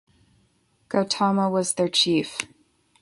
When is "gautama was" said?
0.89-1.73